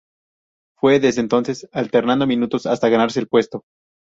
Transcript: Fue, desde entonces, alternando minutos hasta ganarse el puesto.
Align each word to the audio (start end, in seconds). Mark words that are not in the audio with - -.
Fue, 0.79 0.99
desde 0.99 1.21
entonces, 1.21 1.69
alternando 1.71 2.25
minutos 2.25 2.65
hasta 2.65 2.89
ganarse 2.89 3.19
el 3.19 3.27
puesto. 3.27 3.61